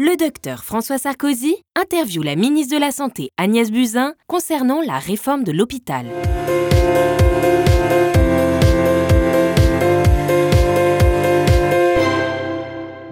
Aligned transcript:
Le 0.00 0.16
docteur 0.16 0.62
François 0.62 0.96
Sarkozy 0.96 1.56
interviewe 1.74 2.22
la 2.22 2.36
ministre 2.36 2.72
de 2.72 2.80
la 2.80 2.92
Santé 2.92 3.30
Agnès 3.36 3.72
Buzyn 3.72 4.14
concernant 4.28 4.80
la 4.80 5.00
réforme 5.00 5.42
de 5.42 5.50
l'hôpital. 5.50 6.06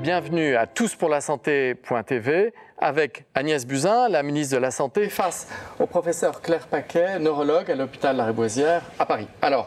Bienvenue 0.07 0.55
à 0.55 0.69
tous 0.69 0.95
pour 0.95 1.09
la 1.09 1.21
santé.tv 1.21 2.53
avec 2.79 3.25
Agnès 3.35 3.67
Buzyn, 3.67 4.09
la 4.09 4.23
ministre 4.23 4.55
de 4.55 4.61
la 4.61 4.71
Santé, 4.71 5.09
face 5.09 5.49
au 5.81 5.87
professeur 5.87 6.43
Claire 6.43 6.69
Paquet, 6.69 7.19
neurologue 7.19 7.69
à 7.73 7.75
l'hôpital 7.75 8.17
Lariboisière 8.17 8.83
à 9.01 9.05
Paris. 9.05 9.27
Alors, 9.43 9.67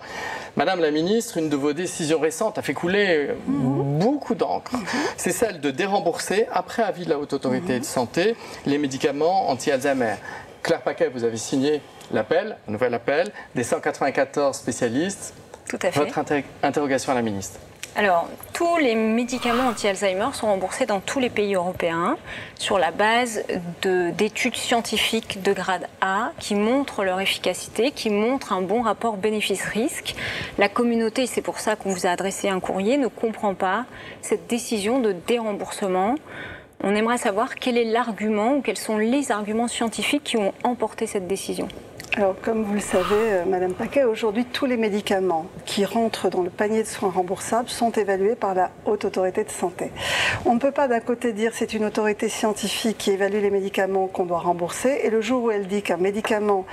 Madame 0.56 0.80
la 0.80 0.92
ministre, 0.92 1.36
une 1.36 1.50
de 1.50 1.58
vos 1.58 1.74
décisions 1.74 2.22
récentes 2.22 2.58
a 2.58 2.62
fait 2.62 2.74
couler 2.74 3.32
beaucoup 3.48 4.34
d'encre. 4.34 4.72
C'est 5.18 5.34
celle 5.34 5.60
de 5.60 5.72
dérembourser, 5.72 6.48
après 6.54 6.84
avis 6.84 7.04
de 7.04 7.10
la 7.10 7.20
Haute 7.20 7.34
Autorité 7.34 7.78
de 7.78 7.84
Santé, 7.84 8.38
les 8.66 8.78
médicaments 8.78 9.50
anti-Alzheimer. 9.50 10.16
Claire 10.64 10.84
Paquet, 10.84 11.10
vous 11.10 11.26
avez 11.26 11.36
signé 11.36 11.82
l'appel, 12.14 12.56
un 12.66 12.72
nouvel 12.72 12.94
appel, 12.94 13.30
des 13.56 13.64
194 13.64 14.56
spécialistes. 14.56 15.34
Tout 15.68 15.80
à 15.82 15.92
fait. 15.92 16.00
Votre 16.00 16.24
interrogation 16.64 17.12
à 17.12 17.16
la 17.16 17.24
ministre 17.24 17.60
alors, 17.96 18.30
tous 18.54 18.78
les 18.78 18.96
médicaments 18.96 19.70
anti-Alzheimer 19.70 20.30
sont 20.34 20.48
remboursés 20.48 20.86
dans 20.86 21.00
tous 21.00 21.20
les 21.20 21.30
pays 21.30 21.56
européens 21.56 22.18
sur 22.56 22.78
la 22.78 22.92
base 22.92 23.44
d'études 23.82 24.56
scientifiques 24.56 25.42
de 25.42 25.54
grade 25.54 25.88
A 26.00 26.32
qui 26.40 26.56
montrent 26.56 27.04
leur 27.04 27.20
efficacité, 27.20 27.92
qui 27.92 28.10
montrent 28.10 28.54
un 28.54 28.62
bon 28.62 28.84
rapport 28.84 29.18
bénéfice-risque. 29.18 30.16
La 30.58 30.70
communauté, 30.70 31.26
c'est 31.26 31.42
pour 31.42 31.60
ça 31.60 31.76
qu'on 31.76 31.90
vous 31.90 32.06
a 32.06 32.12
adressé 32.12 32.48
un 32.48 32.60
courrier, 32.60 32.98
ne 32.98 33.08
comprend 33.08 33.56
pas 33.56 33.86
cette 34.22 34.48
décision 34.48 35.00
de 35.00 35.12
déremboursement. 35.12 36.16
On 36.82 36.96
aimerait 36.96 37.18
savoir 37.18 37.56
quel 37.56 37.78
est 37.78 37.86
l'argument 37.86 38.56
ou 38.56 38.62
quels 38.62 38.78
sont 38.78 38.98
les 38.98 39.32
arguments 39.32 39.68
scientifiques 39.68 40.24
qui 40.24 40.38
ont 40.38 40.54
emporté 40.64 41.08
cette 41.08 41.28
décision. 41.28 41.68
Alors, 42.20 42.36
comme 42.42 42.64
vous 42.64 42.74
le 42.74 42.82
savez, 42.82 43.06
euh, 43.14 43.46
Madame 43.46 43.74
Paquet, 43.74 44.04
aujourd'hui, 44.04 44.44
tous 44.44 44.66
les 44.66 44.76
médicaments 44.76 45.46
qui 45.66 45.86
rentrent 45.86 46.30
dans 46.30 46.42
le 46.42 46.50
panier 46.50 46.84
de 46.84 46.88
soins 46.88 47.12
remboursables 47.12 47.70
sont 47.70 47.92
évalués 47.92 48.36
par 48.36 48.54
la 48.54 48.72
Haute 48.84 49.06
Autorité 49.06 49.46
de 49.46 49.50
Santé. 49.50 49.90
On 50.44 50.54
ne 50.54 50.60
peut 50.60 50.74
pas 50.74 50.90
d'un 50.90 51.00
côté 51.00 51.32
dire 51.32 51.54
c'est 51.54 51.74
une 51.74 51.86
autorité 51.86 52.28
scientifique 52.28 52.98
qui 52.98 53.12
évalue 53.12 53.42
les 53.42 53.50
médicaments 53.50 54.08
qu'on 54.08 54.26
doit 54.26 54.40
rembourser, 54.40 55.00
et 55.06 55.10
le 55.10 55.22
jour 55.22 55.44
où 55.44 55.52
elle 55.52 55.68
dit 55.68 55.82
qu'un 55.82 55.96
médicament 55.96 56.66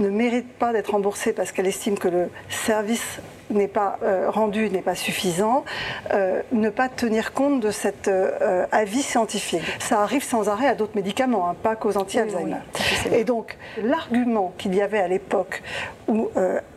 ne 0.00 0.10
mérite 0.10 0.52
pas 0.58 0.74
d'être 0.74 0.90
remboursé 0.90 1.32
parce 1.32 1.50
qu'elle 1.50 1.66
estime 1.66 1.96
que 1.96 2.08
le 2.08 2.28
service 2.50 3.20
n'est 3.50 3.68
pas 3.68 3.98
euh, 4.02 4.30
rendu 4.30 4.70
n'est 4.70 4.82
pas 4.82 4.94
suffisant, 4.94 5.64
euh, 6.12 6.42
ne 6.52 6.70
pas 6.70 6.88
tenir 6.88 7.32
compte 7.32 7.60
de 7.60 7.70
cet 7.70 8.08
euh, 8.08 8.66
avis 8.72 9.02
scientifique. 9.02 9.62
Ça 9.78 10.00
arrive 10.00 10.22
sans 10.22 10.48
arrêt 10.48 10.66
à 10.66 10.74
d'autres 10.74 10.96
médicaments, 10.96 11.48
hein, 11.48 11.56
pas 11.62 11.76
qu'aux 11.76 11.96
anti-Alzheimer. 11.96 12.56
Et 13.12 13.24
donc, 13.24 13.56
l'argument 13.82 14.52
qu'il 14.58 14.74
y 14.74 14.82
avait 14.82 15.00
à 15.00 15.08
l'époque 15.08 15.62
où 16.08 16.28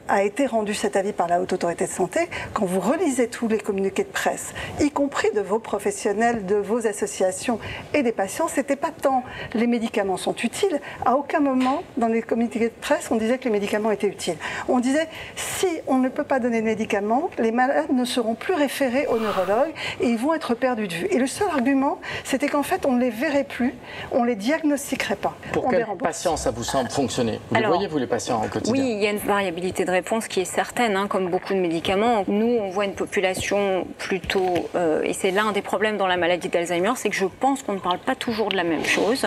a 0.07 0.23
été 0.23 0.45
rendu 0.45 0.73
cet 0.73 0.95
avis 0.95 1.13
par 1.13 1.27
la 1.27 1.41
Haute 1.41 1.53
Autorité 1.53 1.85
de 1.85 1.89
Santé, 1.89 2.19
quand 2.53 2.65
vous 2.65 2.79
relisez 2.79 3.27
tous 3.27 3.47
les 3.47 3.57
communiqués 3.57 4.03
de 4.03 4.09
presse, 4.09 4.53
y 4.79 4.91
compris 4.91 5.29
de 5.35 5.41
vos 5.41 5.59
professionnels, 5.59 6.45
de 6.45 6.55
vos 6.55 6.87
associations 6.87 7.59
et 7.93 8.03
des 8.03 8.11
patients, 8.11 8.47
c'était 8.47 8.75
pas 8.75 8.91
tant 8.91 9.23
les 9.53 9.67
médicaments 9.67 10.17
sont 10.17 10.35
utiles. 10.35 10.79
À 11.05 11.15
aucun 11.15 11.39
moment 11.39 11.83
dans 11.97 12.07
les 12.07 12.21
communiqués 12.21 12.59
de 12.59 12.69
presse, 12.81 13.09
on 13.11 13.15
disait 13.15 13.37
que 13.37 13.45
les 13.45 13.51
médicaments 13.51 13.91
étaient 13.91 14.07
utiles. 14.07 14.37
On 14.67 14.79
disait 14.79 15.07
si 15.35 15.67
on 15.87 15.97
ne 15.97 16.09
peut 16.09 16.23
pas 16.23 16.39
donner 16.39 16.61
de 16.61 16.65
médicaments, 16.65 17.29
les 17.38 17.51
malades 17.51 17.91
ne 17.91 18.05
seront 18.05 18.35
plus 18.35 18.53
référés 18.53 19.07
aux 19.07 19.19
neurologues 19.19 19.73
et 20.01 20.07
ils 20.07 20.17
vont 20.17 20.33
être 20.33 20.53
perdus 20.53 20.88
de 20.88 20.93
vue. 20.93 21.07
Et 21.11 21.17
le 21.17 21.27
seul 21.27 21.47
argument, 21.47 21.99
c'était 22.23 22.47
qu'en 22.47 22.63
fait, 22.63 22.85
on 22.85 22.93
ne 22.93 22.99
les 22.99 23.09
verrait 23.09 23.43
plus, 23.43 23.73
on 24.11 24.23
les 24.23 24.35
diagnostiquerait 24.35 25.15
pas. 25.15 25.35
Pour 25.51 25.69
quels 25.69 25.85
patients 25.99 26.38
ça 26.38 26.51
vous 26.51 26.63
semble 26.63 26.89
fonctionner? 26.89 27.39
Vous 27.49 27.55
les 27.55 27.65
voyez, 27.65 27.88
vous, 27.88 27.97
les 27.97 28.07
patients 28.07 28.43
au 28.43 28.47
quotidien? 28.47 28.73
Oui, 28.73 28.91
il 28.93 29.01
y 29.01 29.07
a 29.07 29.11
une 29.11 29.17
variabilité 29.17 29.85
de 29.85 29.91
réponse 29.94 30.27
qui 30.27 30.41
est 30.41 30.45
certaine, 30.45 30.97
hein, 30.97 31.08
comme 31.08 31.29
beaucoup 31.29 31.53
de 31.53 31.59
médicaments. 31.59 32.25
Nous, 32.28 32.57
on 32.62 32.69
voit 32.69 32.85
une 32.85 32.95
population 32.95 33.88
plutôt, 33.97 34.69
euh, 34.75 35.01
et 35.03 35.13
c'est 35.13 35.31
l'un 35.31 35.51
des 35.51 35.62
problèmes 35.62 35.97
dans 35.97 36.07
la 36.07 36.17
maladie 36.17 36.50
d'Alzheimer, 36.50 36.94
c'est 36.95 37.09
que 37.09 37.16
je 37.16 37.25
pense 37.25 37.63
qu'on 37.63 37.73
ne 37.73 37.79
parle 37.79 38.00
pas 38.00 38.16
toujours 38.16 38.50
de 38.50 38.57
la 38.57 38.63
même 38.63 38.84
chose 38.84 39.25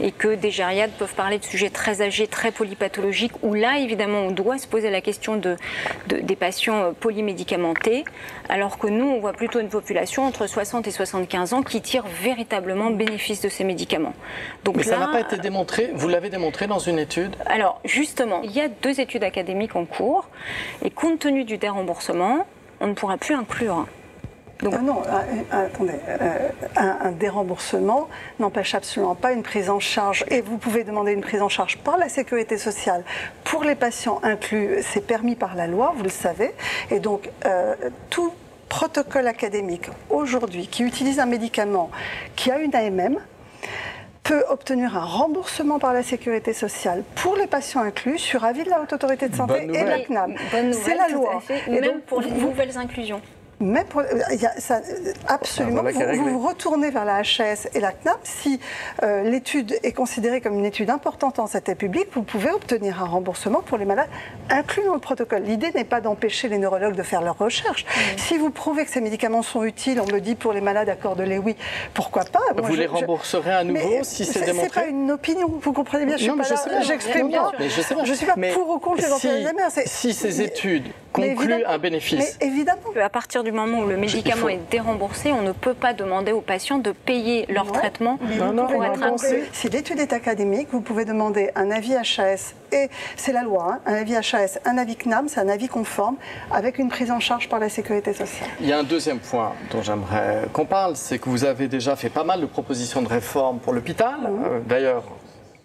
et 0.00 0.12
que 0.12 0.34
des 0.34 0.50
gériades 0.50 0.92
peuvent 0.98 1.14
parler 1.14 1.38
de 1.38 1.44
sujets 1.44 1.70
très 1.70 2.02
âgés, 2.02 2.26
très 2.26 2.50
polypathologiques, 2.52 3.32
où 3.42 3.54
là, 3.54 3.78
évidemment, 3.78 4.20
on 4.20 4.30
doit 4.30 4.58
se 4.58 4.66
poser 4.66 4.90
la 4.90 5.00
question 5.00 5.36
de, 5.36 5.56
des 6.06 6.36
patients 6.36 6.82
euh, 6.82 6.90
polymédicamentés, 6.92 8.04
alors 8.48 8.78
que 8.78 8.86
nous, 8.86 9.06
on 9.06 9.20
voit 9.20 9.32
plutôt 9.32 9.60
une 9.60 9.68
population 9.68 10.24
entre 10.24 10.46
60 10.46 10.86
et 10.86 10.90
75 10.90 11.54
ans 11.54 11.62
qui 11.62 11.80
tire 11.80 12.04
véritablement 12.22 12.90
bénéfice 12.90 13.40
de 13.40 13.48
ces 13.48 13.64
médicaments. 13.64 14.14
Donc 14.64 14.76
Mais 14.76 14.82
ça 14.82 14.98
n'a 14.98 15.08
pas 15.08 15.20
été 15.20 15.38
démontré, 15.38 15.90
vous 15.94 16.08
l'avez 16.08 16.28
démontré 16.28 16.66
dans 16.66 16.78
une 16.78 16.98
étude? 16.98 17.34
Alors, 17.46 17.80
justement, 17.84 18.42
il 18.42 18.52
y 18.52 18.60
a 18.60 18.68
deux 18.68 19.00
études 19.00 19.24
académiques 19.24 19.74
en 19.74 19.84
cours 19.84 20.01
et 20.82 20.90
compte 20.90 21.20
tenu 21.20 21.44
du 21.44 21.58
déremboursement, 21.58 22.46
on 22.80 22.88
ne 22.88 22.94
pourra 22.94 23.16
plus 23.16 23.34
inclure. 23.34 23.86
Donc... 24.62 24.74
Ah 24.78 24.82
non, 24.82 25.02
ah, 25.08 25.22
ah, 25.50 25.58
attendez, 25.62 25.94
euh, 26.08 26.48
un, 26.76 27.10
déremboursement 27.10 28.08
n'empêche 28.38 28.74
absolument 28.76 29.16
pas 29.16 29.32
une 29.32 29.42
prise 29.42 29.68
en 29.68 29.80
charge. 29.80 30.24
Et 30.28 30.40
vous 30.40 30.56
pouvez 30.56 30.84
demander 30.84 31.12
une 31.12 31.20
prise 31.20 31.42
en 31.42 31.48
charge 31.48 31.78
par 31.78 31.98
la 31.98 32.08
sécurité 32.08 32.56
sociale 32.58 33.02
pour 33.42 33.64
les 33.64 33.74
patients 33.74 34.20
inclus. 34.22 34.76
C'est 34.82 35.04
permis 35.04 35.34
par 35.34 35.56
la 35.56 35.66
loi, 35.66 35.92
vous 35.96 36.04
le 36.04 36.10
savez. 36.10 36.52
Et 36.90 37.00
donc, 37.00 37.28
euh, 37.44 37.74
tout 38.08 38.32
protocole 38.68 39.26
académique 39.26 39.88
aujourd'hui 40.08 40.66
qui 40.68 40.82
utilise 40.84 41.18
un 41.18 41.26
médicament 41.26 41.90
qui 42.36 42.50
a 42.50 42.58
une 42.58 42.74
AMM, 42.74 43.18
peut 44.22 44.44
obtenir 44.48 44.96
un 44.96 45.04
remboursement 45.04 45.78
par 45.78 45.92
la 45.92 46.02
sécurité 46.02 46.52
sociale 46.52 47.02
pour 47.16 47.36
les 47.36 47.46
patients 47.46 47.82
inclus 47.82 48.18
sur 48.18 48.44
avis 48.44 48.64
de 48.64 48.70
la 48.70 48.80
Haute 48.80 48.92
Autorité 48.92 49.28
de 49.28 49.34
Santé 49.34 49.64
et 49.64 49.66
de 49.66 49.88
la 49.88 50.00
CNAM. 50.04 50.34
C'est 50.72 50.94
la 50.94 51.08
loi. 51.08 51.42
Et 51.68 51.80
même 51.80 52.00
pour 52.00 52.20
les 52.20 52.30
nouvelles 52.30 52.78
inclusions 52.78 53.20
ça, 54.58 54.80
absolument, 55.28 55.82
vous, 55.82 56.38
vous, 56.38 56.46
retournez 56.46 56.90
vers 56.90 57.04
la 57.04 57.18
HAS 57.18 57.68
et 57.74 57.80
la 57.80 57.92
CNAP. 57.92 58.18
Si 58.22 58.60
euh, 59.02 59.22
l'étude 59.22 59.78
est 59.82 59.92
considérée 59.92 60.40
comme 60.40 60.58
une 60.58 60.64
étude 60.64 60.90
importante 60.90 61.38
en 61.38 61.46
santé 61.46 61.74
publique, 61.74 62.08
vous 62.14 62.22
pouvez 62.22 62.50
obtenir 62.50 63.02
un 63.02 63.06
remboursement 63.06 63.60
pour 63.60 63.78
les 63.78 63.84
malades 63.84 64.08
inclus 64.50 64.84
dans 64.84 64.94
le 64.94 65.00
protocole. 65.00 65.42
L'idée 65.42 65.70
n'est 65.72 65.84
pas 65.84 66.00
d'empêcher 66.00 66.48
les 66.48 66.58
neurologues 66.58 66.94
de 66.94 67.02
faire 67.02 67.22
leurs 67.22 67.38
recherches. 67.38 67.84
Mmh. 67.84 68.18
Si 68.18 68.38
vous 68.38 68.50
prouvez 68.50 68.84
que 68.84 68.90
ces 68.90 69.00
médicaments 69.00 69.42
sont 69.42 69.64
utiles, 69.64 70.00
on 70.00 70.12
me 70.12 70.20
dit 70.20 70.34
pour 70.34 70.52
les 70.52 70.60
malades, 70.60 70.88
accordez-les 70.88 71.38
oui, 71.38 71.56
pourquoi 71.94 72.24
pas? 72.24 72.40
Vous 72.56 72.74
les 72.74 72.86
rembourserez 72.86 73.52
à 73.52 73.64
nouveau 73.64 74.02
si 74.02 74.24
c'est 74.24 74.44
démontré 74.44 74.68
C'est 74.72 74.80
pas 74.80 74.86
une 74.86 75.10
opinion, 75.10 75.50
vous 75.60 75.72
comprenez 75.72 76.06
bien, 76.06 76.16
je 76.16 76.22
suis 76.22 76.32
pas 76.32 76.82
j'exprime 76.82 77.30
pas, 77.30 77.52
je, 77.58 78.10
ne 78.10 78.14
suis 78.14 78.26
pas 78.26 78.34
pour 78.52 78.70
ou 78.70 78.78
contre 78.78 79.02
les 79.02 79.70
si, 79.70 79.86
Si 79.86 80.14
ces 80.14 80.42
études 80.42 80.88
concluent 81.12 81.64
un 81.66 81.78
bénéfice. 81.78 82.38
Mais 82.40 82.46
évidemment. 82.46 82.80
À 83.02 83.08
partir 83.08 83.44
du 83.44 83.52
moment 83.52 83.80
où 83.80 83.86
le 83.86 83.96
médicament 83.96 84.48
est 84.48 84.60
déremboursé, 84.70 85.32
on 85.32 85.42
ne 85.42 85.52
peut 85.52 85.74
pas 85.74 85.92
demander 85.92 86.32
aux 86.32 86.40
patients 86.40 86.78
de 86.78 86.92
payer 86.92 87.46
leur 87.48 87.70
traitement 87.70 88.18
pour 88.18 88.84
être 88.84 89.02
inclus. 89.02 89.44
Si 89.52 89.68
l'étude 89.68 90.00
est 90.00 90.12
académique, 90.12 90.68
vous 90.72 90.80
pouvez 90.80 91.04
demander 91.04 91.50
un 91.54 91.70
avis 91.70 91.94
HAS, 91.94 92.54
et 92.72 92.88
c'est 93.16 93.32
la 93.32 93.42
loi, 93.42 93.74
hein, 93.74 93.80
un 93.86 93.94
avis 93.94 94.16
HAS, 94.16 94.58
un 94.64 94.78
avis 94.78 94.96
CNAM, 94.96 95.28
c'est 95.28 95.40
un 95.40 95.48
avis 95.48 95.68
conforme, 95.68 96.16
avec 96.50 96.78
une 96.78 96.88
prise 96.88 97.10
en 97.10 97.20
charge 97.20 97.48
par 97.48 97.58
la 97.58 97.68
sécurité 97.68 98.12
sociale. 98.12 98.48
Il 98.60 98.68
y 98.68 98.72
a 98.72 98.78
un 98.78 98.82
deuxième 98.82 99.18
point 99.18 99.52
dont 99.70 99.82
j'aimerais 99.82 100.48
qu'on 100.52 100.64
parle, 100.64 100.96
c'est 100.96 101.18
que 101.18 101.28
vous 101.28 101.44
avez 101.44 101.68
déjà 101.68 101.96
fait 101.96 102.08
pas 102.08 102.24
mal 102.24 102.40
de 102.40 102.46
propositions 102.46 103.02
de 103.02 103.08
réforme 103.08 103.58
pour 103.58 103.72
l'hôpital. 103.72 104.16
Euh, 104.26 104.60
d'ailleurs, 104.66 105.04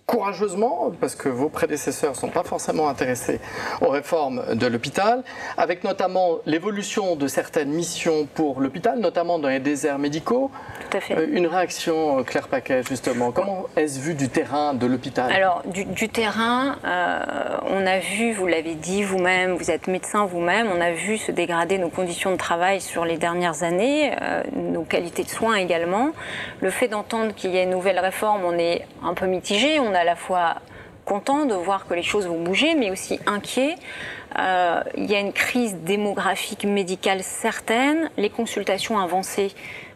courageusement, 0.07 0.94
parce 1.01 1.16
que 1.16 1.28
vos 1.28 1.50
prédécesseurs 1.50 2.12
ne 2.12 2.16
sont 2.16 2.29
pas 2.29 2.44
forcément 2.44 2.88
intéressés 2.88 3.41
aux 3.81 3.90
réformes 3.90 4.56
de 4.56 4.66
l'hôpital, 4.66 5.22
avec 5.57 5.84
notamment 5.84 6.38
l'évolution 6.45 7.18
de 7.18 7.28
certaines 7.28 7.72
missions 7.72 8.25
pour 8.34 8.62
l'hôpital, 8.62 9.00
notamment 9.00 9.38
dans 9.38 9.50
les 9.50 9.59
déserts 9.59 10.00
médicaux. 10.00 10.50
Tout 10.90 10.97
à 10.97 11.01
fait. 11.01 11.18
Euh, 11.18 11.28
une 11.29 11.45
réaction, 11.45 12.19
euh, 12.19 12.23
Claire 12.23 12.47
Paquet, 12.47 12.84
justement. 12.84 13.34
Comment 13.34 13.66
est-ce 13.75 14.00
vu 14.00 14.13
du 14.13 14.30
terrain 14.30 14.74
de 14.74 14.88
l'hôpital? 14.88 15.30
Alors, 15.30 15.62
du, 15.65 16.07
terrain, 16.07 16.77
euh, 16.86 17.19
on 17.69 17.86
a 17.86 18.00
vu, 18.00 18.31
vous 18.31 18.48
l'avez 18.48 18.75
dit 18.75 19.03
vous-même, 19.03 19.56
vous 19.56 19.71
êtes 19.71 19.88
médecin 19.88 20.25
vous-même, 20.25 20.69
on 20.74 20.80
a 20.80 20.92
vu 20.92 21.18
se 21.18 21.33
dégrader 21.33 21.80
nos 21.80 21.89
conditions 21.89 22.31
de 22.31 22.38
travail 22.38 22.80
sur 22.80 23.03
les 23.03 23.18
dernières 23.18 23.63
années, 23.63 24.13
nos 24.56 24.83
qualités 24.83 25.24
de 25.24 25.30
soins 25.30 25.56
également. 25.56 26.12
Le 26.62 26.69
fait 26.69 26.88
d'entendre 26.88 27.36
qu'il 27.36 27.53
y 27.53 27.57
a 27.57 27.63
une 27.63 27.71
nouvelle 27.71 28.00
réforme, 28.00 28.45
on 28.45 28.57
est 28.57 28.86
un 29.03 29.13
peu 29.13 29.25
mitigé. 29.25 29.81
On 29.81 29.96
à 29.97 30.03
la 30.03 30.15
fois 30.15 30.57
content 31.07 31.45
de 31.45 31.55
voir 31.55 31.88
que 31.88 31.94
les 31.94 32.03
choses 32.03 32.27
vont 32.27 32.41
bouger, 32.41 32.75
mais 32.75 32.91
aussi 32.91 33.19
inquiet. 33.25 33.75
Euh, 34.38 34.83
il 34.97 35.09
y 35.09 35.15
a 35.15 35.19
une 35.19 35.31
crise 35.31 35.77
démographique 35.77 36.65
médicale 36.65 37.23
certaine. 37.23 38.09
Les 38.17 38.29
consultations 38.29 38.99
avancées, 38.99 39.51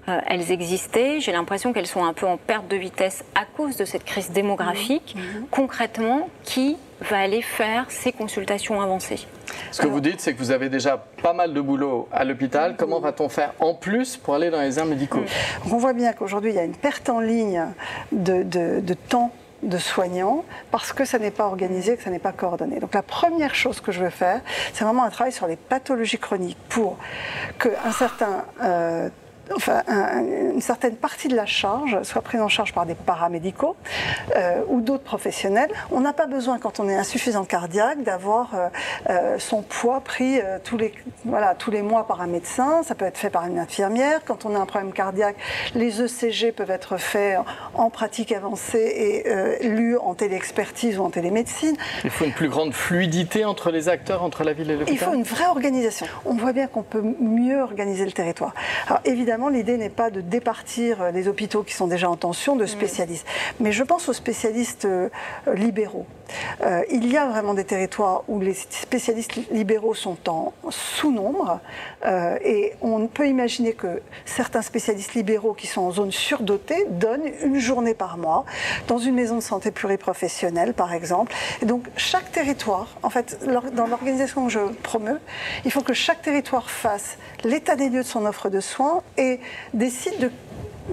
euh, 0.08 0.20
elles 0.26 0.52
existaient. 0.52 1.20
J'ai 1.20 1.34
l'impression 1.34 1.74
qu'elles 1.74 1.88
sont 1.88 2.06
un 2.06 2.14
peu 2.14 2.26
en 2.26 2.38
perte 2.38 2.68
de 2.70 2.78
vitesse 2.78 3.26
à 3.36 3.44
cause 3.46 3.76
de 3.76 3.84
cette 3.84 4.06
crise 4.06 4.32
démographique. 4.32 5.16
Mmh. 5.16 5.20
Mmh. 5.20 5.46
Concrètement, 5.52 6.30
qui 6.44 6.78
va 7.02 7.20
aller 7.20 7.42
faire 7.42 7.86
ces 7.90 8.14
consultations 8.14 8.80
avancées? 8.82 9.28
Ce 9.72 9.82
que 9.82 9.88
vous 9.88 10.00
dites, 10.00 10.22
c'est 10.22 10.34
que 10.34 10.40
vous 10.40 10.52
avez 10.52 10.70
déjà 10.70 10.98
pas 11.22 11.34
mal 11.34 11.54
de 11.54 11.60
boulot 11.60 12.08
à 12.14 12.24
l'hôpital. 12.24 12.76
Comment 12.78 13.02
va-t-on 13.02 13.28
faire 13.28 13.54
en 13.60 13.74
plus 13.74 14.16
pour 14.16 14.36
aller 14.36 14.50
dans 14.50 14.62
les 14.62 14.80
aires 14.80 14.86
médicaux? 14.86 15.24
On 15.66 15.78
voit 15.78 15.94
bien 15.94 16.14
qu'aujourd'hui, 16.14 16.52
il 16.52 16.56
y 16.56 16.60
a 16.60 16.64
une 16.64 16.76
perte 16.76 17.10
en 17.10 17.20
ligne 17.20 17.66
de, 18.14 18.44
de 18.44 18.94
temps 18.94 19.32
de 19.64 19.78
soignants 19.78 20.44
parce 20.72 20.94
que 20.94 21.06
ça 21.06 21.20
n'est 21.20 21.32
pas 21.32 21.46
organisé, 21.46 21.98
que 21.98 22.04
ça 22.04 22.10
n'est 22.10 22.20
pas 22.20 22.32
coordonné. 22.32 22.80
Donc 22.80 22.94
la 22.94 23.04
première 23.04 23.56
chose 23.56 23.82
que 23.82 23.92
je 23.92 24.02
veux 24.04 24.10
faire, 24.10 24.42
c'est 24.74 24.84
vraiment 24.84 25.04
un 25.04 25.10
travail 25.10 25.32
sur 25.32 25.48
les 25.48 25.56
pathologies 25.56 26.18
chroniques 26.18 26.58
pour 26.70 26.98
qu'un 27.60 27.92
certain 27.92 28.46
euh, 28.64 29.10
enfin, 29.56 29.84
une 30.54 30.62
certaine 30.62 30.96
partie 30.96 31.28
de 31.28 31.36
la 31.36 31.46
charge 31.46 32.02
soit 32.04 32.22
prise 32.22 32.42
en 32.42 32.48
charge 32.48 32.74
par 32.74 32.86
des 32.86 32.96
paramédicaux 32.96 33.76
euh, 34.36 34.62
ou 34.68 34.82
d'autres 34.82 35.04
professionnels. 35.04 35.70
On 35.92 36.02
n'a 36.02 36.14
pas 36.14 36.28
besoin, 36.28 36.60
quand 36.60 36.80
on 36.80 36.90
est 36.90 36.96
insuffisant 36.96 37.44
cardiaque, 37.46 38.04
d'avoir 38.04 38.54
euh, 38.54 38.68
euh, 39.10 39.40
son 39.40 39.62
poids 39.62 40.02
pris 40.02 40.40
tous, 40.64 40.78
les, 40.78 40.94
voilà, 41.26 41.56
tous 41.56 41.72
les 41.72 41.82
mois 41.82 42.08
par 42.08 42.22
un 42.22 42.28
médecin. 42.28 42.84
Ça 42.84 42.96
peut 42.96 43.06
être 43.06 43.18
fait 43.18 43.30
par 43.30 43.46
une 43.46 43.60
infirmière. 43.60 44.22
Quand 44.26 44.46
on 44.46 44.56
a 44.56 44.60
un 44.60 44.66
problème 44.66 44.94
cardiaque, 44.94 45.36
les 45.76 46.02
ECG 46.02 46.52
peuvent 46.52 46.72
être 46.72 46.98
faits 46.98 47.38
en 47.74 47.90
pratique 47.90 48.32
avancée 48.32 49.24
et 49.60 49.68
lus 49.68 49.98
en 49.98 50.14
téléexpertise 50.14 50.98
ou 50.98 51.04
en 51.04 51.10
télémédecine. 51.10 51.76
Il 52.04 52.10
faut 52.10 52.26
une 52.26 52.34
plus 52.34 52.50
grande 52.50 52.74
fluidité 52.74 53.46
entre 53.46 53.72
les 53.72 53.90
acteurs, 53.90 54.24
entre 54.24 54.44
la 54.44 54.54
ville 54.54 54.72
et 54.72 54.78
l'hôpital? 54.78 54.94
Il 54.94 55.00
faut 55.00 55.14
une 55.14 55.24
vraie 55.24 55.48
organisation. 55.48 56.06
On 56.26 56.34
voit 56.34 56.54
bien 56.54 56.68
qu'on 56.68 56.84
peut 56.84 57.04
mieux 57.20 57.62
organiser 57.62 58.06
le 58.06 58.12
territoire. 58.12 58.54
Alors 58.88 59.02
évidemment, 59.06 59.41
l'idée 59.50 59.78
n'est 59.78 59.90
pas 59.90 60.10
de 60.10 60.22
départir 60.22 61.02
euh, 61.02 61.12
les 61.12 61.28
hôpitaux 61.28 61.64
qui 61.64 61.74
sont 61.74 61.88
déjà 61.88 62.10
en 62.10 62.18
tension 62.18 62.56
de 62.56 62.66
spécialistes. 62.66 63.26
Mais 63.60 63.72
je 63.72 63.84
pense 63.84 64.10
aux 64.10 64.14
spécialistes 64.14 64.86
euh, 64.86 65.10
libéraux. 65.54 66.06
Euh, 66.62 66.84
il 66.90 67.12
y 67.12 67.18
a 67.18 67.28
vraiment 67.28 67.54
des 67.54 67.66
territoires 67.66 68.24
où 68.28 68.40
les 68.40 68.54
spécialistes 68.54 69.36
libéraux 69.52 69.94
sont 69.94 70.18
en 70.30 70.54
sous-nombre 70.70 71.60
et 72.44 72.74
on 72.82 73.08
peut 73.08 73.28
imaginer 73.28 73.74
que 73.74 74.02
certains 74.26 74.62
spécialistes 74.62 75.14
libéraux 75.14 75.54
qui 75.54 75.68
sont 75.68 75.82
en 75.82 75.92
zone 75.92 76.12
surdotée 76.12 76.86
donnent 76.90 77.30
une 77.44 77.60
journée 77.60 77.94
par 77.94 78.18
mois 78.18 78.46
dans 78.88 78.98
une 78.98 79.14
maison 79.14 79.36
de 79.36 79.42
santé 79.42 79.72
pluriprofessionnelle 79.72 80.74
par 80.74 80.94
exemple. 80.94 81.34
Et 81.62 81.66
donc 81.66 81.84
chaque 81.98 82.32
territoire, 82.32 82.88
en 83.04 83.10
fait, 83.10 83.40
dans 83.76 83.88
l'organisation 83.88 84.46
que 84.46 84.52
je 84.52 84.60
promeux, 84.84 85.20
il 85.66 85.72
faut 85.72 85.82
que 85.82 85.94
chaque 85.94 86.22
territoire 86.22 86.70
fasse 86.70 87.18
l'état 87.44 87.76
des 87.76 87.90
lieux 87.90 88.04
de 88.04 88.08
son 88.08 88.26
offre 88.26 88.50
de 88.50 88.60
soins 88.60 89.04
et 89.18 89.21
décide 89.74 90.20
de 90.20 90.32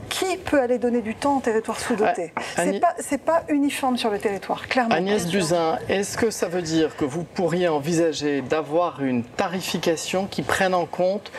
qui 0.08 0.36
peut 0.36 0.60
aller 0.60 0.78
donner 0.78 1.00
du 1.00 1.14
temps 1.14 1.36
en 1.36 1.40
territoire 1.40 1.78
sous-doté 1.78 2.32
ah, 2.36 2.62
Ce 2.62 3.10
n'est 3.10 3.18
pas, 3.18 3.44
uniforme 3.48 3.96
sur 3.96 4.10
le 4.10 4.18
territoire, 4.18 4.68
clairement. 4.68 4.94
Agnès 4.94 5.26
Buzyn, 5.26 5.78
est-ce 5.88 6.16
que 6.16 6.30
ça 6.30 6.48
veut 6.48 6.62
dire 6.62 6.96
que 6.96 7.04
vous 7.04 7.24
pourriez 7.24 7.68
envisager 7.68 8.42
d'avoir 8.42 9.02
une 9.02 9.24
tarification 9.24 10.26
qui 10.26 10.42
prenne 10.42 10.74
en 10.74 10.86
compte 10.86 11.32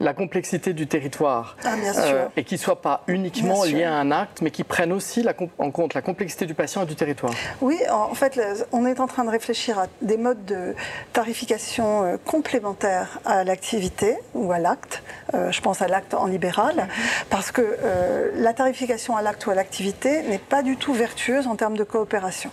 la 0.00 0.14
complexité 0.14 0.72
du 0.72 0.86
territoire 0.86 1.56
ah, 1.64 1.74
euh, 1.98 2.26
et 2.36 2.44
qui 2.44 2.54
ne 2.54 2.58
soit 2.58 2.80
pas 2.80 3.02
uniquement 3.06 3.64
lié 3.64 3.84
à 3.84 3.94
un 3.94 4.10
acte, 4.10 4.42
mais 4.42 4.50
qui 4.50 4.64
prenne 4.64 4.92
aussi 4.92 5.24
en 5.58 5.70
compte 5.70 5.94
la 5.94 6.02
complexité 6.02 6.46
du 6.46 6.54
patient 6.54 6.82
et 6.82 6.86
du 6.86 6.96
territoire. 6.96 7.32
Oui, 7.60 7.78
en 7.90 8.14
fait, 8.14 8.40
on 8.72 8.86
est 8.86 9.00
en 9.00 9.06
train 9.06 9.24
de 9.24 9.30
réfléchir 9.30 9.78
à 9.78 9.86
des 10.02 10.16
modes 10.16 10.44
de 10.44 10.74
tarification 11.12 12.04
euh, 12.04 12.16
complémentaires 12.24 13.20
à 13.24 13.44
l'activité 13.44 14.16
ou 14.34 14.52
à 14.52 14.58
l'acte. 14.58 15.02
Euh, 15.34 15.50
je 15.52 15.60
pense 15.60 15.82
à 15.82 15.88
l'acte 15.88 16.14
en 16.14 16.26
libéral, 16.26 16.88
parce 17.30 17.50
que 17.50 17.64
la 18.36 18.52
tarification 18.52 19.16
à 19.16 19.22
l'acte 19.22 19.46
ou 19.46 19.50
à 19.50 19.54
l'activité 19.54 20.22
n'est 20.22 20.38
pas 20.38 20.62
du 20.62 20.76
tout 20.76 20.92
vertueuse 20.92 21.46
en 21.46 21.56
termes 21.56 21.76
de 21.76 21.84
coopération. 21.84 22.50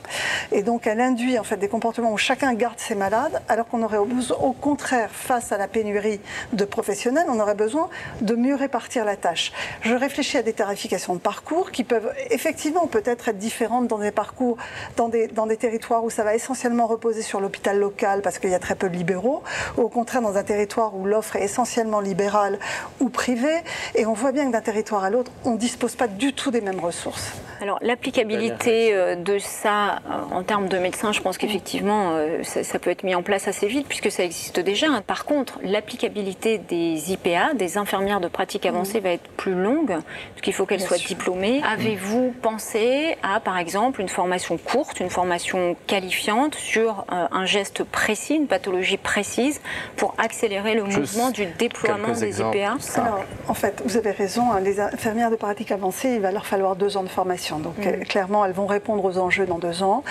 Et 0.52 0.64
donc, 0.64 0.88
elle 0.88 1.00
induit 1.00 1.40
en 1.40 1.44
fait 1.44 1.58
des 1.58 1.68
comportements 1.68 2.12
où 2.12 2.18
chacun 2.18 2.54
garde 2.54 2.80
ses 2.80 2.96
malades, 2.96 3.42
alors 3.48 3.68
qu'on 3.68 3.84
aurait 3.84 3.98
au 3.98 4.52
contraire, 4.54 5.10
face 5.12 5.52
à 5.52 5.58
la 5.58 5.68
pénurie 5.68 6.20
de 6.54 6.66
professionnels, 6.66 7.30
on 7.32 7.40
aurait 7.40 7.56
besoin 7.56 7.90
de 8.22 8.36
mieux 8.36 8.56
répartir 8.56 9.06
la 9.06 9.16
tâche. 9.16 9.52
Je 9.82 9.96
réfléchis 9.96 10.38
à 10.38 10.44
des 10.44 10.54
tarifications 10.54 11.16
de 11.16 11.20
parcours 11.20 11.72
qui 11.72 11.84
peuvent 11.84 12.12
effectivement 12.30 12.88
peut-être 12.88 13.30
être 13.30 13.38
différentes 13.38 13.88
dans 13.88 14.00
des 14.00 14.12
parcours, 14.12 14.58
dans 14.98 15.10
des, 15.10 15.28
dans 15.28 15.48
des 15.48 15.58
territoires 15.58 16.04
où 16.04 16.10
ça 16.10 16.24
va 16.24 16.36
essentiellement 16.36 16.88
reposer 16.88 17.22
sur 17.22 17.40
l'hôpital 17.40 17.80
local 17.80 18.22
parce 18.22 18.40
qu'il 18.40 18.50
y 18.50 18.56
a 18.56 18.60
très 18.60 18.76
peu 18.76 18.90
de 18.90 18.96
libéraux, 18.96 19.44
ou 19.78 19.82
au 19.82 19.90
contraire 19.90 20.22
dans 20.22 20.38
un 20.38 20.44
territoire 20.44 20.96
où 20.96 21.06
l'offre 21.06 21.36
est 21.36 21.44
essentiellement 21.44 22.00
libérale 22.00 22.60
ou 23.00 23.10
privée. 23.10 23.62
Et 23.96 24.06
on 24.06 24.14
voit 24.14 24.32
bien 24.32 24.48
que 24.48 24.52
d'un 24.52 24.62
territoire 24.62 25.04
à 25.04 25.10
l'autre, 25.10 25.32
on 25.46 25.52
ne 25.52 25.58
dispose 25.58 25.96
pas 25.96 26.08
du 26.08 26.34
tout 26.34 26.52
des 26.52 26.62
mêmes 26.62 26.80
ressources. 26.80 27.32
Alors 27.62 27.78
l'applicabilité 27.82 28.94
euh, 28.94 29.16
de 29.16 29.38
ça 29.38 29.92
euh, 29.92 29.98
en 30.32 30.42
termes 30.42 30.68
de 30.68 30.80
médecins, 30.80 31.12
je 31.12 31.22
pense 31.22 31.38
qu'effectivement 31.38 32.14
euh, 32.14 32.42
ça, 32.44 32.80
peut 32.80 32.90
être 32.90 33.04
mis 33.04 33.14
en 33.14 33.22
place 33.22 33.48
assez 33.48 33.68
vite 33.68 33.88
puisque 33.88 34.10
ça 34.10 34.24
existe 34.24 34.60
déjà. 34.60 34.88
Par 35.06 35.26
contre, 35.26 35.60
l'applicabilité 35.64 36.58
des 36.58 37.12
IPA, 37.24 37.54
des 37.56 37.78
infirmières 37.78 38.20
de 38.20 38.28
pratique 38.28 38.66
avancée, 38.66 39.00
mm. 39.00 39.04
va 39.04 39.10
être 39.12 39.30
plus 39.38 39.54
longue 39.54 39.88
parce 39.90 40.42
qu'il 40.42 40.54
faut 40.54 40.66
qu'elles 40.66 40.82
soient 40.82 40.98
diplômées. 40.98 41.62
Avez-vous 41.64 42.34
pensé 42.42 43.18
à 43.24 43.40
par 43.40 43.58
exemple 43.58 44.02
une 44.02 44.10
formation 44.10 44.58
courte, 44.58 45.00
une 45.00 45.10
formation 45.10 45.76
qualifiante 45.88 46.56
sur 46.56 47.06
un 47.10 47.46
geste 47.46 47.84
précis, 47.84 48.36
une 48.36 48.48
pathologie 48.48 48.98
précise 48.98 49.62
pour 49.96 50.14
accélérer 50.18 50.76
le 50.76 50.84
mouvement 50.84 51.32
du 51.32 51.46
déploiement 51.46 52.14
des 52.14 52.40
IPA 52.40 52.78
Alors, 52.96 53.24
en 53.48 53.54
fait, 53.54 53.82
vous 53.86 53.98
avez 53.98 54.12
raison. 54.12 54.52
Hein, 54.52 54.60
les 54.62 54.80
infirmières 54.80 55.32
de 55.32 55.36
pratique 55.36 55.72
avancée, 55.72 56.10
il 56.16 56.22
va 56.22 56.32
leur 56.32 56.46
falloir 56.46 56.76
deux 56.76 56.98
ans 56.98 57.04
de 57.04 57.10
formation. 57.10 57.60
Donc 57.60 57.78
mm. 57.78 57.88
euh, 57.88 58.04
clairement, 58.04 58.46
elles 58.46 58.54
vont 58.54 58.68
répondre 58.68 59.04
aux 59.04 59.18
enjeux 59.18 59.46
dans 59.46 59.60
deux 59.60 59.84
ans. 59.84 60.04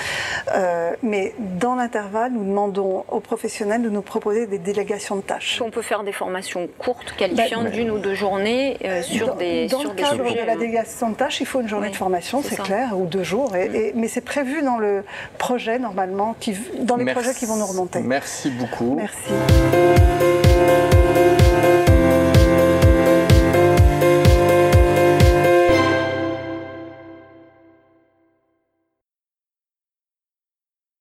Euh, 0.54 0.92
mais 1.02 1.34
dans 1.38 1.74
l'intervalle, 1.74 2.32
nous 2.32 2.44
demandons 2.44 3.04
aux 3.08 3.20
professionnels 3.20 3.82
de 3.82 3.90
nous 3.90 4.02
proposer 4.02 4.46
des 4.46 4.58
délégations 4.58 5.16
de 5.16 5.22
tâches. 5.22 5.60
On 5.64 5.70
peut 5.70 5.82
faire 5.82 6.02
des 6.02 6.12
formations 6.12 6.68
courtes, 6.78 6.99
qualifiantes, 7.16 7.64
bah, 7.64 7.70
d'une 7.70 7.90
ou 7.90 7.98
deux 7.98 8.14
journées 8.14 8.76
euh, 8.84 9.02
sur 9.02 9.34
des 9.36 9.66
Dans 9.68 9.82
le 9.82 9.90
cadre 9.90 10.32
de 10.32 10.46
la 10.46 10.56
délégation 10.56 11.10
de 11.10 11.14
tâches, 11.14 11.40
il 11.40 11.46
faut 11.46 11.60
une 11.60 11.68
journée 11.68 11.90
de 11.90 11.96
formation, 11.96 12.42
c'est 12.42 12.60
clair, 12.60 12.98
ou 12.98 13.06
deux 13.06 13.22
jours. 13.22 13.54
Et, 13.56 13.92
mais 13.94 14.08
c'est 14.08 14.20
prévu 14.20 14.62
dans 14.62 14.78
le 14.78 15.04
projet, 15.38 15.78
normalement, 15.78 16.34
qui, 16.38 16.56
dans 16.80 16.96
les 16.96 17.12
projets 17.12 17.34
qui 17.34 17.46
vont 17.46 17.56
nous 17.56 17.66
remonter. 17.66 18.00
Merci 18.00 18.50
beaucoup. 18.50 18.94
Merci. 18.96 20.39